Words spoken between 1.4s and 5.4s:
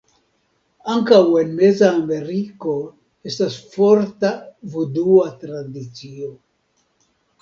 en meza Ameriko estas forta vudua